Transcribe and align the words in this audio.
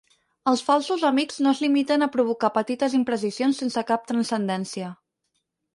Els 0.51 0.63
falsos 0.69 1.03
amics 1.09 1.37
no 1.47 1.51
es 1.57 1.61
limiten 1.65 2.07
a 2.07 2.09
provocar 2.17 2.51
petites 2.57 2.99
imprecisions 3.01 3.63
sense 3.65 3.87
cap 3.95 4.13
transcendència. 4.13 4.93